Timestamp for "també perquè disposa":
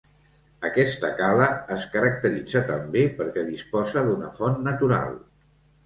2.73-4.07